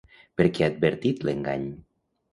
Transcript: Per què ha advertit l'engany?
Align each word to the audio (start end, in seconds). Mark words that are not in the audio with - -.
Per 0.39 0.47
què 0.53 0.63
ha 0.63 0.69
advertit 0.73 1.21
l'engany? 1.29 1.69